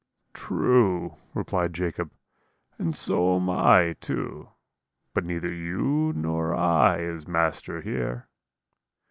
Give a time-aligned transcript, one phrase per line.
[0.33, 2.09] "'True,' replied Jacob,
[2.79, 4.49] 'and so am I too;
[5.13, 8.27] but neither you nor I is master here.'